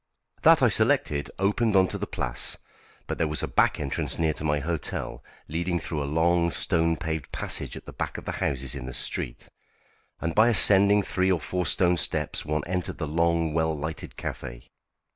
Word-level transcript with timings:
That 0.41 0.63
I 0.63 0.67
selected 0.67 1.29
opened 1.37 1.75
on 1.75 1.87
to 1.89 1.97
the 1.99 2.07
Place, 2.07 2.57
but 3.05 3.19
there 3.19 3.27
was 3.27 3.43
a 3.43 3.47
back 3.47 3.79
entrance 3.79 4.17
near 4.17 4.33
to 4.33 4.43
my 4.43 4.57
hotel, 4.57 5.23
leading 5.47 5.79
through 5.79 6.01
a 6.01 6.09
long, 6.09 6.49
stone 6.49 6.97
paved 6.97 7.31
passage 7.31 7.77
at 7.77 7.85
the 7.85 7.93
back 7.93 8.17
of 8.17 8.25
the 8.25 8.31
houses 8.41 8.73
in 8.73 8.87
the 8.87 8.95
street, 8.95 9.47
and 10.19 10.33
by 10.33 10.49
ascending 10.49 11.03
three 11.03 11.31
or 11.31 11.39
four 11.39 11.67
stone 11.67 11.97
steps 11.97 12.43
one 12.43 12.63
entered 12.65 12.97
the 12.97 13.05
long, 13.07 13.53
well 13.53 13.77
lighted 13.77 14.15
café. 14.17 14.69